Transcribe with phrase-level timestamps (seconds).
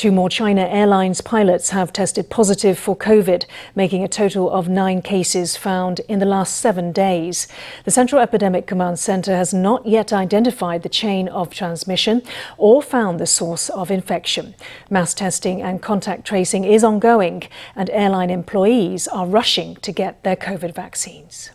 [0.00, 5.02] Two more China Airlines pilots have tested positive for COVID, making a total of nine
[5.02, 7.46] cases found in the last seven days.
[7.84, 12.22] The Central Epidemic Command Center has not yet identified the chain of transmission
[12.56, 14.54] or found the source of infection.
[14.88, 17.42] Mass testing and contact tracing is ongoing,
[17.76, 21.50] and airline employees are rushing to get their COVID vaccines.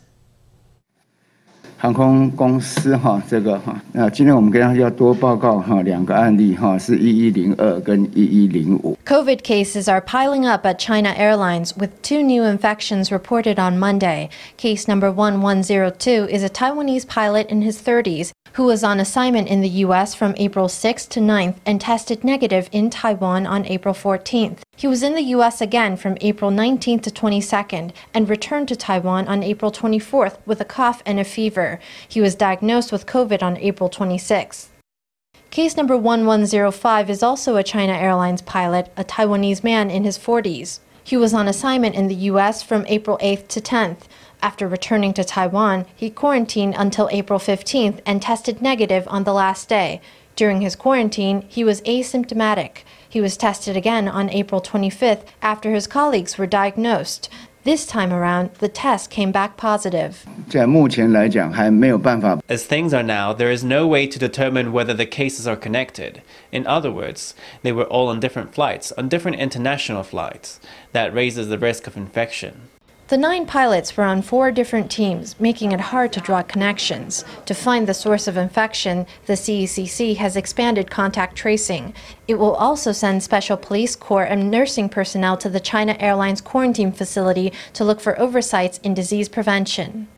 [1.77, 8.95] 航空公司哈，这个哈，那今天我们跟大家要多报告哈两个案例哈，是一一零二跟一一零五。
[9.05, 14.29] COVID cases are piling up at China Airlines with two new infections reported on Monday.
[14.57, 19.60] Case number 1102 is a Taiwanese pilot in his 30s who was on assignment in
[19.60, 20.14] the U.S.
[20.14, 24.60] from April 6th to 9th and tested negative in Taiwan on April 14th.
[24.74, 25.60] He was in the U.S.
[25.60, 30.64] again from April 19th to 22nd and returned to Taiwan on April 24th with a
[30.64, 31.78] cough and a fever.
[32.08, 34.68] He was diagnosed with COVID on April 26th.
[35.50, 40.80] Case number 1105 is also a China Airlines pilot, a Taiwanese man in his 40s.
[41.04, 42.62] He was on assignment in the U.S.
[42.62, 44.08] from April 8th to 10th.
[44.46, 49.68] After returning to Taiwan, he quarantined until April 15th and tested negative on the last
[49.68, 50.00] day.
[50.36, 52.84] During his quarantine, he was asymptomatic.
[53.08, 57.28] He was tested again on April 25th after his colleagues were diagnosed.
[57.64, 60.24] This time around, the test came back positive.
[62.48, 66.22] As things are now, there is no way to determine whether the cases are connected.
[66.52, 70.60] In other words, they were all on different flights, on different international flights.
[70.92, 72.68] That raises the risk of infection.
[73.08, 77.24] The nine pilots were on four different teams, making it hard to draw connections.
[77.44, 81.94] To find the source of infection, the CECC has expanded contact tracing.
[82.26, 86.90] It will also send special police corps and nursing personnel to the China Airlines quarantine
[86.90, 90.08] facility to look for oversights in disease prevention.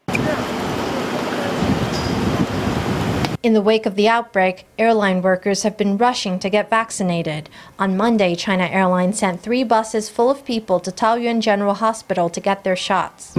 [3.41, 7.48] In the wake of the outbreak, airline workers have been rushing to get vaccinated.
[7.78, 12.41] On Monday, China Airlines sent three buses full of people to Taoyuan General Hospital to
[12.41, 13.36] get their shots.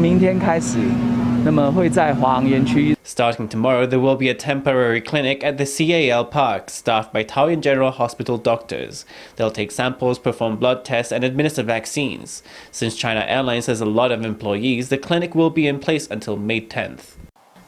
[3.04, 7.60] Starting tomorrow, there will be a temporary clinic at the CAL Park, staffed by Taoyuan
[7.60, 9.04] General Hospital doctors.
[9.36, 12.42] They'll take samples, perform blood tests, and administer vaccines.
[12.72, 16.38] Since China Airlines has a lot of employees, the clinic will be in place until
[16.38, 17.18] May 10th.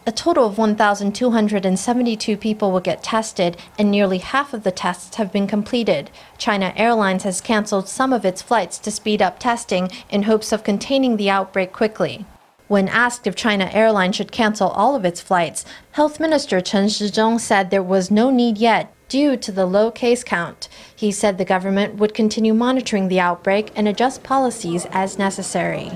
[0.04, 5.32] A total of 1,272 people will get tested, and nearly half of the tests have
[5.32, 6.10] been completed.
[6.40, 10.64] China Airlines has canceled some of its flights to speed up testing in hopes of
[10.64, 12.26] containing the outbreak quickly.
[12.68, 17.40] When asked if China Airlines should cancel all of its flights, Health Minister Chen Shizhong
[17.40, 20.68] said there was no need yet due to the low case count.
[20.96, 25.92] He said the government would continue monitoring the outbreak and adjust policies as necessary.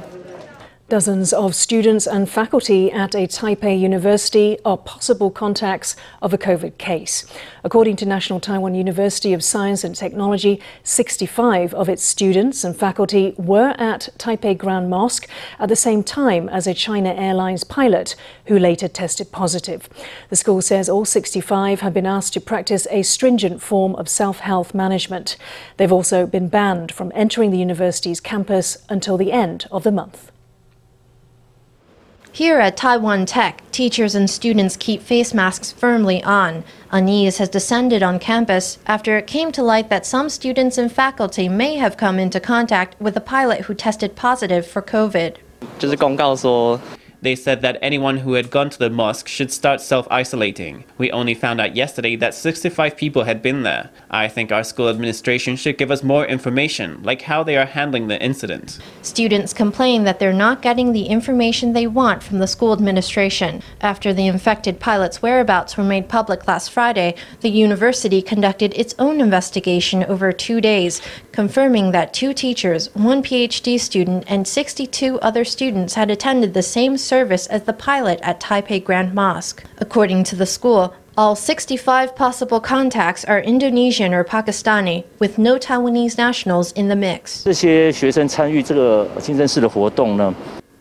[0.88, 6.78] Dozens of students and faculty at a Taipei university are possible contacts of a COVID
[6.78, 7.26] case.
[7.64, 13.34] According to National Taiwan University of Science and Technology, 65 of its students and faculty
[13.36, 18.60] were at Taipei Grand Mosque at the same time as a China Airlines pilot who
[18.60, 19.90] later tested positive.
[20.30, 24.42] The school says all 65 have been asked to practice a stringent form of self
[24.42, 25.36] health management.
[25.78, 30.32] They've also been banned from entering the university's campus until the end of the month.
[32.36, 36.66] Here at Taiwan Tech, teachers and students keep face masks firmly on.
[36.92, 41.48] Unease has descended on campus after it came to light that some students and faculty
[41.48, 45.38] may have come into contact with a pilot who tested positive for COVID.
[47.26, 50.84] They said that anyone who had gone to the mosque should start self isolating.
[51.00, 53.90] We only found out yesterday that 65 people had been there.
[54.12, 58.10] I think our school administration should give us more information, like how they are handling
[58.10, 58.78] the incident.
[59.02, 63.64] Students complain that they're not getting the information they want from the school administration.
[63.82, 69.20] After the infected pilot's whereabouts were made public last Friday, the university conducted its own
[69.20, 75.96] investigation over two days, confirming that two teachers, one PhD student, and 62 other students
[75.96, 79.64] had attended the same service service as the pilot at Taipei Grand Mosque.
[79.78, 86.18] According to the school, all 65 possible contacts are Indonesian or Pakistani, with no Taiwanese
[86.18, 87.46] nationals in the mix.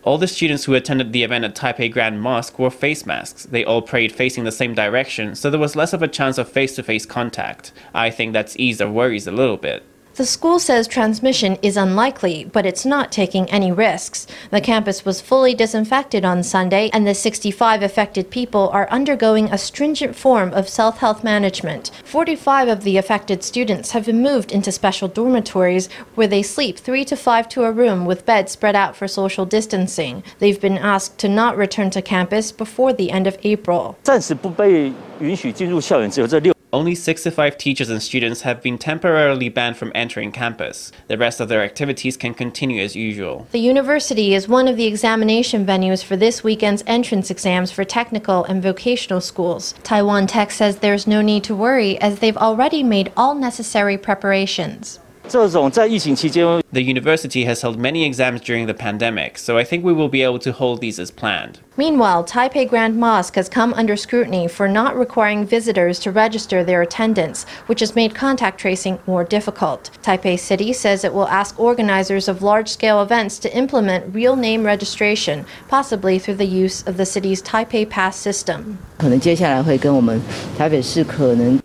[0.03, 3.44] All the students who attended the event at Taipei Grand Mosque wore face masks.
[3.44, 6.49] They all prayed facing the same direction, so there was less of a chance of
[6.49, 7.70] face to face contact.
[7.94, 9.85] I think that's eased our worries a little bit.
[10.16, 14.28] The school says transmission is unlikely, but it's not taking any risks.
[14.52, 19.58] The campus was fully disinfected on Sunday, and the 65 affected people are undergoing a
[19.58, 21.90] stringent form of self health management.
[22.05, 27.05] 45 of the affected students have been moved into special dormitories where they sleep three
[27.06, 30.22] to five to a room with beds spread out for social distancing.
[30.38, 33.99] They've been asked to not return to campus before the end of April.
[36.75, 40.91] Only 65 teachers and students have been temporarily banned from entering campus.
[41.06, 43.47] The rest of their activities can continue as usual.
[43.53, 48.43] The university is one of the examination venues for this weekend's entrance exams for technical
[48.44, 49.75] and vocational schools.
[49.85, 54.99] Taiwan Tech says there's no need to worry as they've already made all necessary preparations.
[55.31, 60.23] The university has held many exams during the pandemic, so I think we will be
[60.23, 61.61] able to hold these as planned.
[61.76, 66.82] Meanwhile, Taipei Grand Mosque has come under scrutiny for not requiring visitors to register their
[66.82, 69.91] attendance, which has made contact tracing more difficult.
[70.00, 74.62] Taipei City says it will ask organizers of large scale events to implement real name
[74.62, 78.79] registration, possibly through the use of the city's Taipei Pass system.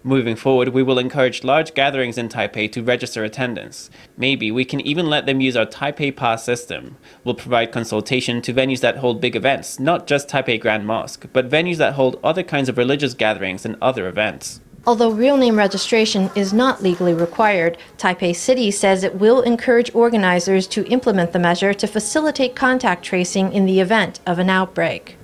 [0.04, 3.92] Moving forward, we will encourage large gatherings in Taipei to register attendance.
[4.18, 6.98] Maybe we can even let them use our Taipei Pass system.
[7.24, 11.50] We'll provide consultation to venues that hold big events, not just Taipei Grand Mosque, but
[11.50, 14.62] venues that hold other kinds of religious gatherings and other events.
[14.88, 20.68] Although real name registration is not legally required, Taipei City says it will encourage organizers
[20.68, 25.18] to implement the measure to facilitate contact tracing in the event of an outbreak.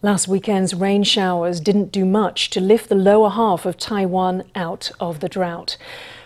[0.00, 4.92] Last weekend's rain showers didn't do much to lift the lower half of Taiwan out
[5.00, 5.76] of the drought.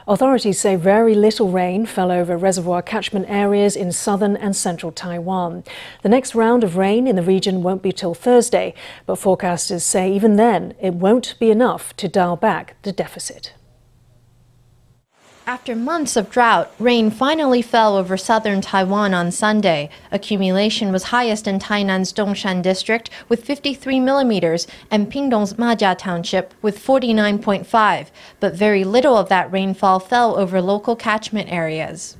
[0.08, 5.62] Authorities say very little rain fell over reservoir catchment areas in southern and central Taiwan.
[6.02, 8.75] The next round of rain in the region won't be till Thursday,
[9.06, 13.52] but forecasters say even then it won't be enough to dial back the deficit.
[15.44, 19.90] After months of drought, rain finally fell over southern Taiwan on Sunday.
[20.12, 26.78] Accumulation was highest in Tainan's Dongshan district with 53 millimeters and Pingdong's Majia township with
[26.78, 28.06] 49.5,
[28.38, 32.16] but very little of that rainfall fell over local catchment areas.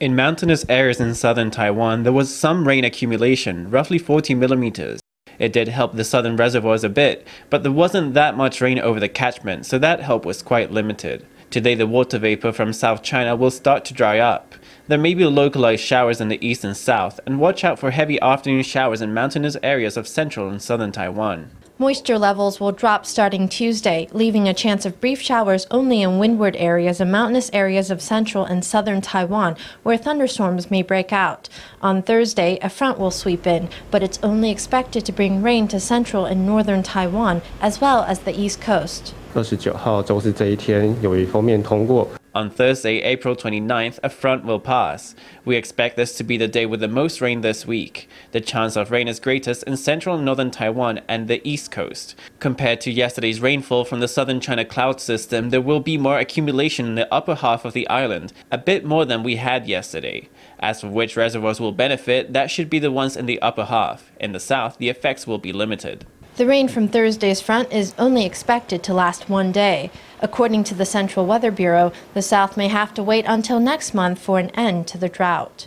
[0.00, 5.00] In mountainous areas in southern Taiwan, there was some rain accumulation, roughly 40 millimeters.
[5.38, 8.98] It did help the southern reservoirs a bit, but there wasn't that much rain over
[8.98, 11.24] the catchment, so that help was quite limited.
[11.50, 14.54] Today, the water vapor from South China will start to dry up.
[14.86, 18.20] There may be localized showers in the east and south, and watch out for heavy
[18.20, 21.50] afternoon showers in mountainous areas of central and southern Taiwan.
[21.79, 26.55] Moisture levels will drop starting Tuesday, leaving a chance of brief showers only in windward
[26.57, 31.49] areas and mountainous areas of central and southern Taiwan, where thunderstorms may break out.
[31.81, 35.79] On Thursday, a front will sweep in, but it's only expected to bring rain to
[35.79, 39.13] central and northern Taiwan, as well as the east coast.
[39.33, 42.07] 二十九号周四这一天有一封面通过。
[42.38, 45.16] on Thursday, April 29th, a front will pass.
[45.44, 48.08] We expect this to be the day with the most rain this week.
[48.30, 52.14] The chance of rain is greatest in central and northern Taiwan and the east coast.
[52.38, 56.86] Compared to yesterday's rainfall from the southern China cloud system, there will be more accumulation
[56.86, 60.28] in the upper half of the island, a bit more than we had yesterday.
[60.60, 64.12] As for which reservoirs will benefit, that should be the ones in the upper half.
[64.20, 66.06] In the south, the effects will be limited.
[66.38, 69.90] The rain from Thursday's front is only expected to last one day.
[70.20, 74.20] According to the Central Weather Bureau, the South may have to wait until next month
[74.20, 75.66] for an end to the drought.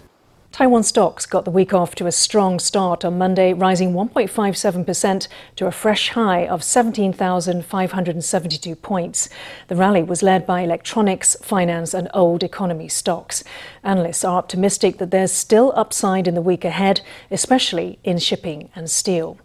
[0.53, 5.27] Taiwan stocks got the week off to a strong start on Monday, rising 1.57%
[5.57, 9.27] to a fresh high of 17,572 points.
[9.67, 13.43] The rally was led by electronics, finance, and old economy stocks.
[13.83, 18.89] Analysts are optimistic that there's still upside in the week ahead, especially in shipping and
[18.89, 19.37] steel.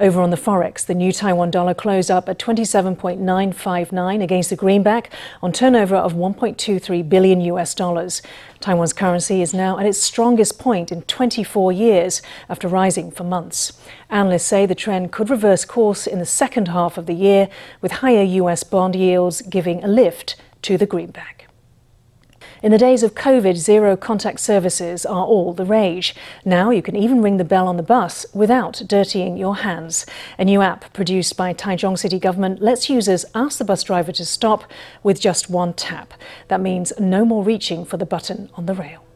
[0.00, 5.10] Over on the Forex, the new Taiwan dollar closed up at 27.959 against the greenback
[5.42, 8.22] on turnover of 1.23 billion US dollars.
[8.60, 13.72] Taiwan's currency is now at its strongest point in 24 years after rising for months.
[14.08, 17.48] Analysts say the trend could reverse course in the second half of the year,
[17.80, 21.37] with higher US bond yields giving a lift to the greenback.
[22.60, 26.12] In the days of COVID, zero contact services are all the rage.
[26.44, 30.04] Now you can even ring the bell on the bus without dirtying your hands.
[30.38, 34.24] A new app produced by Taichung City Government lets users ask the bus driver to
[34.24, 34.64] stop
[35.04, 36.14] with just one tap.
[36.48, 39.07] That means no more reaching for the button on the rail.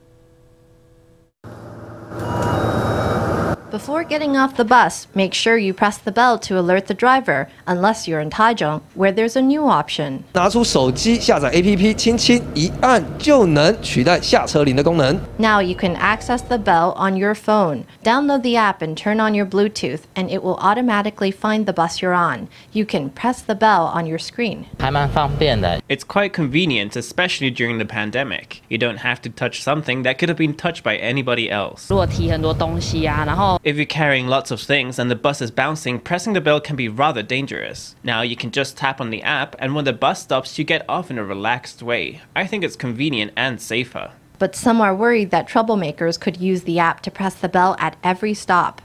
[3.71, 7.47] Before getting off the bus, make sure you press the bell to alert the driver,
[7.65, 10.23] unless you're in Taichung, where there's a new option.
[10.33, 15.19] 拿出手机下载 APP，轻轻一按就能取代下车铃的功能。
[15.37, 17.83] Now you can access the bell on your phone.
[18.03, 22.01] Download the app and turn on your Bluetooth, and it will automatically find the bus
[22.01, 22.47] you're on.
[22.71, 24.65] You can press the bell on your screen.
[24.79, 25.81] 还蛮方便的。
[25.89, 28.61] It's quite convenient, especially during the pandemic.
[28.69, 31.89] You don't have to touch something that could have been touched by anybody else.
[31.89, 36.60] 如果提很多东西啊，然后 if you're carrying lots of things and the bus is bouncing, pressing the bell
[36.60, 37.94] can be rather dangerous.
[38.02, 40.84] Now you can just tap on the app, and when the bus stops, you get
[40.88, 42.20] off in a relaxed way.
[42.34, 44.12] I think it's convenient and safer.
[44.40, 47.96] But some are worried that troublemakers could use the app to press the bell at
[48.02, 48.82] every stop.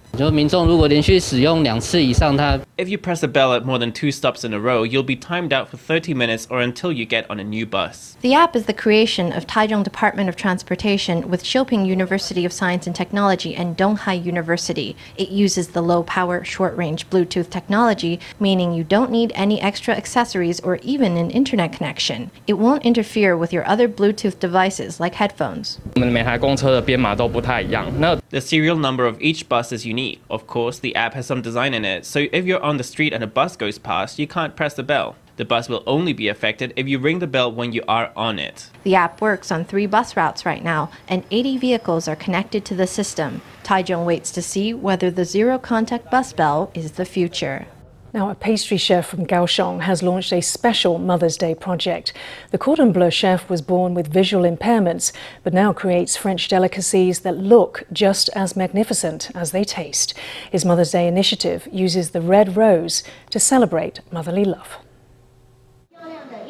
[2.75, 5.15] If you press a bell at more than two stops in a row, you'll be
[5.15, 8.17] timed out for 30 minutes or until you get on a new bus.
[8.21, 12.87] The app is the creation of Taichung Department of Transportation with Hsiuping University of Science
[12.87, 14.95] and Technology and Donghai University.
[15.17, 19.93] It uses the low power, short range Bluetooth technology, meaning you don't need any extra
[19.93, 22.31] accessories or even an internet connection.
[22.47, 25.79] It won't interfere with your other Bluetooth devices like headphones.
[28.29, 31.73] The serial number of each bus is unique of course, the app has some design
[31.73, 34.55] in it, so if you're on the street and a bus goes past, you can't
[34.55, 35.15] press the bell.
[35.37, 38.39] The bus will only be affected if you ring the bell when you are on
[38.39, 38.69] it.
[38.83, 42.75] The app works on three bus routes right now, and 80 vehicles are connected to
[42.75, 43.41] the system.
[43.63, 47.67] Taichung waits to see whether the zero contact bus bell is the future.
[48.17, 52.13] Now, a pastry chef from Kaohsiung has launched a special Mother's Day project.
[52.49, 55.11] The cordon bleu chef was born with visual impairments,
[55.43, 60.15] but now creates French delicacies that look just as magnificent as they taste.
[60.51, 64.79] His Mother's Day initiative uses the red rose to celebrate motherly love.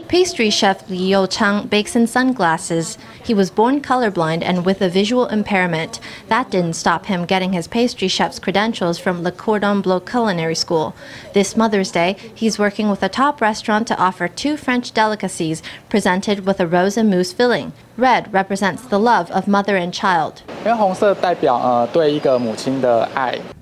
[0.08, 2.98] Pastry chef Liu Chang bakes in sunglasses.
[3.26, 6.00] He was born colorblind and with a visual impairment.
[6.30, 10.96] That didn't stop him getting his pastry chef's credentials from Le Cordon Bleu Culinary School.
[11.34, 16.46] This Mother's Day, he's working with a top restaurant to offer two French delicacies presented
[16.46, 17.74] with a rose and mousse filling.
[17.98, 20.42] Red represents the love of mother and child.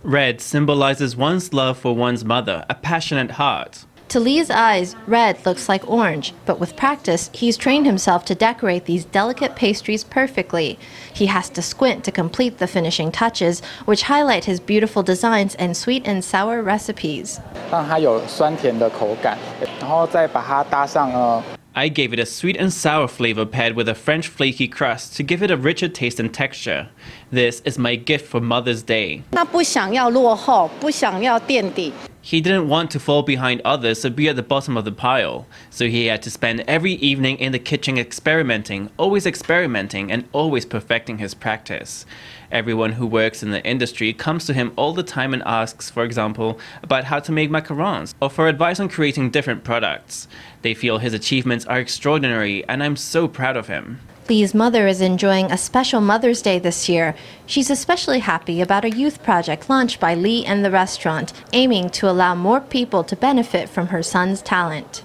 [0.03, 3.85] Red symbolizes one's love for one's mother, a passionate heart.
[4.08, 8.86] To Lee's eyes, red looks like orange, but with practice, he's trained himself to decorate
[8.86, 10.80] these delicate pastries perfectly.
[11.14, 15.76] He has to squint to complete the finishing touches, which highlight his beautiful designs and
[15.76, 17.38] sweet and sour recipes.
[17.70, 19.38] 让它有酸甜的口感，
[19.80, 21.40] 然后再把它搭上呃
[21.72, 25.22] I gave it a sweet and sour flavor paired with a French flaky crust to
[25.22, 26.88] give it a richer taste and texture.
[27.30, 29.22] This is my gift for Mother's Day.
[29.30, 31.92] 他不想要落后，不想要垫底，
[32.25, 35.45] He didn't want to fall behind others or be at the bottom of the pile,
[35.69, 40.65] so he had to spend every evening in the kitchen experimenting, always experimenting, and always
[40.65, 42.03] perfecting his practice.
[42.51, 46.03] Everyone who works in the industry comes to him all the time and asks, for
[46.03, 50.27] example, about how to make macarons or for advice on creating different products.
[50.63, 53.99] They feel his achievements are extraordinary, and I'm so proud of him.
[54.27, 57.15] Lee's mother is enjoying a special Mother's Day this year.
[57.45, 62.09] She's especially happy about a youth project launched by Lee and the restaurant, aiming to
[62.09, 65.03] allow more people to benefit from her son's talent.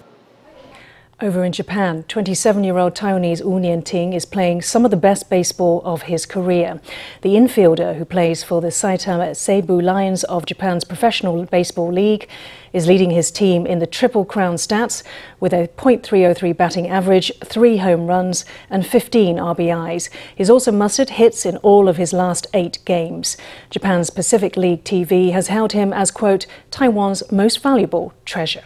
[1.22, 5.28] Over in Japan, 27 year old Taiwanese Wu Nianting is playing some of the best
[5.28, 6.80] baseball of his career.
[7.20, 12.26] The infielder, who plays for the Saitama Seibu Lions of Japan's Professional Baseball League,
[12.72, 15.02] is leading his team in the Triple Crown stats
[15.40, 20.08] with a .303 batting average, three home runs, and 15 RBIs.
[20.34, 23.36] He's also mustered hits in all of his last eight games.
[23.68, 28.64] Japan's Pacific League TV has hailed him as, quote, Taiwan's most valuable treasure.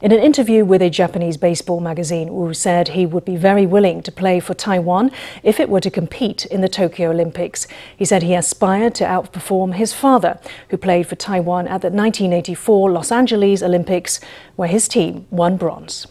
[0.00, 4.00] In an interview with a Japanese baseball magazine, Wu said he would be very willing
[4.02, 5.10] to play for Taiwan
[5.42, 7.66] if it were to compete in the Tokyo Olympics.
[7.96, 10.38] He said he aspired to outperform his father,
[10.68, 14.20] who played for Taiwan at the 1984 Los Angeles Olympics,
[14.54, 16.06] where his team won bronze.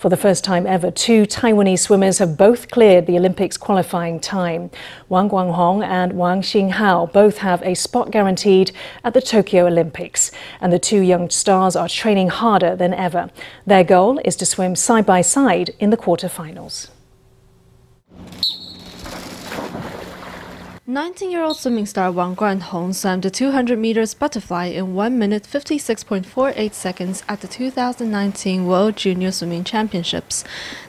[0.00, 4.70] For the first time ever, two Taiwanese swimmers have both cleared the Olympics qualifying time.
[5.10, 8.72] Wang Guanhong and Wang Xinghao both have a spot guaranteed
[9.04, 13.28] at the Tokyo Olympics, and the two young stars are training harder than ever.
[13.66, 16.88] Their goal is to swim side by side in the quarterfinals.
[20.90, 27.22] 19-year-old swimming star Wang Guanhong swam the 200 meters butterfly in 1 minute 56.48 seconds
[27.28, 30.42] at the 2019 World Junior Swimming Championships.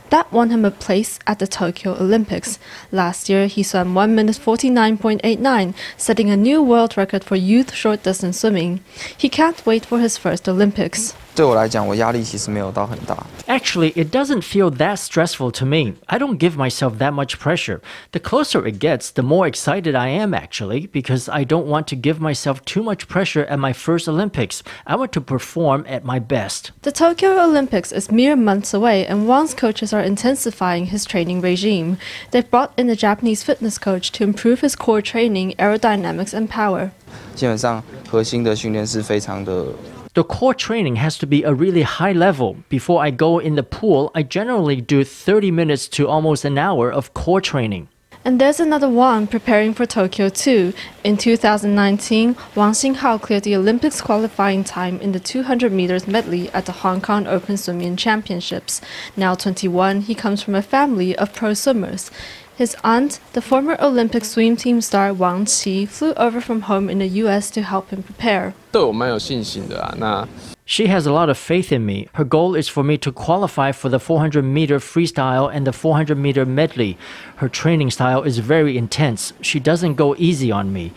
[0.10, 2.58] That won him a place at the Tokyo Olympics.
[2.92, 8.02] Last year, he swam 1 minute 49.89, setting a new world record for youth short
[8.02, 8.84] distance swimming.
[9.16, 11.14] He can't wait for his first Olympics.
[11.35, 13.17] 对我来讲，我压力其实没有到很大。
[13.47, 15.95] Actually, it doesn't feel that stressful to me.
[16.07, 17.81] I don't give myself that much pressure.
[18.13, 21.97] The closer it gets, the more excited I am actually, because I don't want to
[21.97, 24.63] give myself too much pressure at my first Olympics.
[24.87, 26.73] I want to perform at my best.
[26.83, 31.99] The Tokyo Olympics is mere months away, and Wang's coaches are intensifying his training regime.
[32.31, 36.91] They've brought in a Japanese fitness coach to improve his core training, aerodynamics, and power.
[37.35, 39.67] 基本上核心的训练是非常的
[40.14, 42.58] the core training has to be a really high level.
[42.68, 46.92] Before I go in the pool, I generally do 30 minutes to almost an hour
[46.92, 47.88] of core training.
[48.26, 50.74] And there's another one preparing for Tokyo too.
[51.06, 56.66] In 2019, Wang Xinghao cleared the Olympics qualifying time in the 200 meters medley at
[56.66, 58.82] the Hong Kong Open Swimming Championships.
[59.16, 62.12] Now 21, he comes from a family of pro swimmers.
[62.57, 66.99] His aunt, the former Olympic swim team star Wang Qi, flew over from home in
[66.99, 67.51] the U.S.
[67.51, 68.55] to help him prepare.
[68.73, 69.95] 对我蛮有信心的啊。
[69.99, 70.27] 那
[70.65, 72.09] She has a lot of faith in me.
[72.15, 76.17] Her goal is for me to qualify for the 400 meter freestyle and the 400
[76.17, 76.97] meter medley.
[77.37, 79.33] Her training style is very intense.
[79.41, 80.93] She doesn't go easy on me.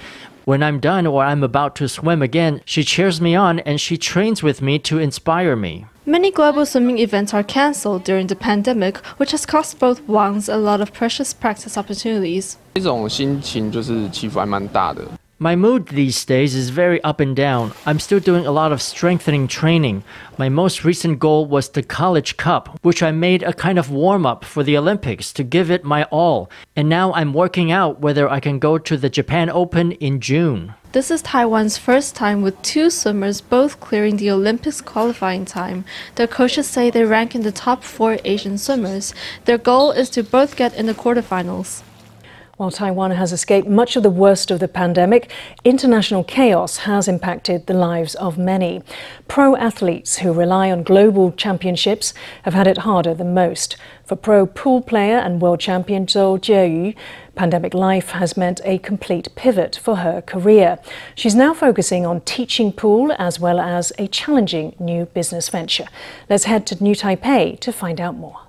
[0.45, 3.97] When I'm done or I'm about to swim again, she cheers me on and she
[3.97, 5.85] trains with me to inspire me.
[6.05, 10.57] Many global swimming events are cancelled during the pandemic, which has cost both Wangs a
[10.57, 12.55] lot of precious practice opportunities.
[12.73, 15.03] 这种心情就是起伏还蛮大的。
[15.40, 17.72] My mood these days is very up and down.
[17.84, 20.04] I'm still doing a lot of strengthening training.
[20.38, 24.26] My most recent goal was the College Cup, which I made a kind of warm
[24.26, 26.52] up for the Olympics to give it my all.
[26.76, 30.74] And now I'm working out whether I can go to the Japan Open in June.
[30.92, 35.84] This is Taiwan's first time with two swimmers both clearing the Olympics qualifying time.
[36.14, 39.12] Their coaches say they rank in the top four Asian swimmers.
[39.46, 41.82] Their goal is to both get in the quarterfinals.
[42.56, 45.28] While Taiwan has escaped much of the worst of the pandemic,
[45.64, 48.80] international chaos has impacted the lives of many.
[49.26, 53.76] Pro athletes who rely on global championships have had it harder than most.
[54.04, 56.94] For pro pool player and world champion Zhou Jieyu,
[57.34, 60.78] pandemic life has meant a complete pivot for her career.
[61.16, 65.88] She's now focusing on teaching pool as well as a challenging new business venture.
[66.30, 68.42] Let's head to New Taipei to find out more.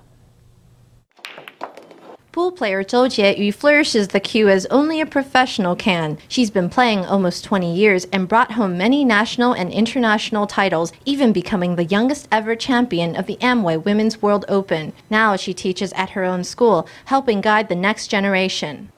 [2.36, 6.18] Pool player Zhou Jieyu flourishes the cue as only a professional can.
[6.28, 11.32] She's been playing almost 20 years and brought home many national and international titles, even
[11.32, 14.92] becoming the youngest ever champion of the Amway Women's World Open.
[15.08, 18.92] Now she teaches at her own school, helping guide the next generation.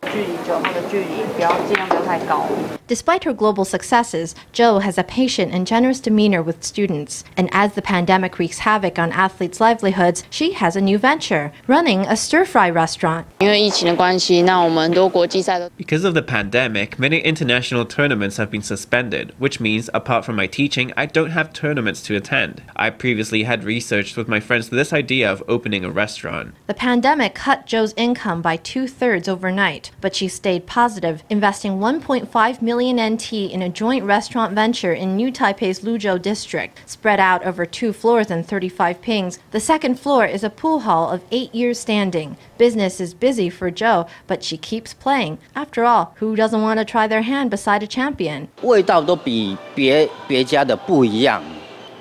[2.88, 7.23] Despite her global successes, Zhou has a patient and generous demeanor with students.
[7.37, 12.07] And as the pandemic wreaks havoc on athletes' livelihoods, she has a new venture, running
[12.07, 13.26] a stir fry restaurant.
[13.38, 13.83] Because
[16.04, 20.90] of the pandemic, many international tournaments have been suspended, which means, apart from my teaching,
[20.97, 22.62] I don't have tournaments to attend.
[22.75, 26.54] I previously had researched with my friends this idea of opening a restaurant.
[26.66, 32.63] The pandemic cut Zhou's income by two thirds overnight, but she stayed positive, investing 1.5
[32.63, 36.78] million million NT in a joint restaurant venture in New Taipei's Luzhou district.
[36.86, 41.10] Spread out over two floors and 35 pings, the second floor is a pool hall
[41.10, 42.36] of eight years standing.
[42.56, 45.38] Business is busy for Zhou, but she keeps playing.
[45.56, 48.47] After all, who doesn't want to try their hand beside a champion?
[48.62, 51.43] 味道都比别别家的不一样。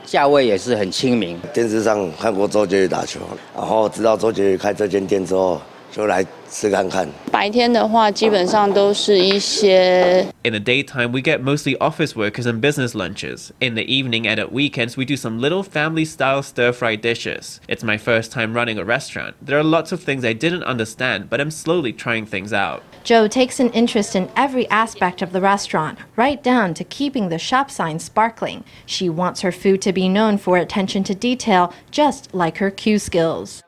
[0.05, 1.39] 价位也是很亲民。
[1.53, 3.19] 电视上看过周杰伦打球，
[3.55, 5.59] 然后知道周杰伦开这间店之后，
[5.91, 7.07] 就来吃看看。
[7.31, 10.25] 白天的话，基本上都是一些。
[10.43, 13.51] In the daytime, we get mostly office workers and business lunches.
[13.59, 17.59] In the evening and at weekends, we do some little family-style stir-fry dishes.
[17.67, 19.35] It's my first time running a restaurant.
[19.41, 22.81] There are lots of things I didn't understand, but I'm slowly trying things out.
[23.03, 27.39] Zhou takes an interest in every aspect of the restaurant, right down to keeping the
[27.39, 28.63] shop sign sparkling.
[28.85, 32.99] She wants her food to be known for attention to detail, just like her cue
[32.99, 33.63] skills.